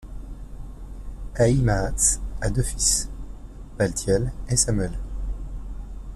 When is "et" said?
4.49-4.57